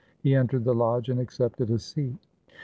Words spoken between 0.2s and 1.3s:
He entered the lodge and